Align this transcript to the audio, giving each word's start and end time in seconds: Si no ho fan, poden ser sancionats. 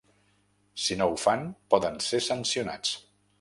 Si 0.83 0.97
no 1.01 1.07
ho 1.15 1.19
fan, 1.25 1.45
poden 1.75 2.01
ser 2.07 2.23
sancionats. 2.29 2.97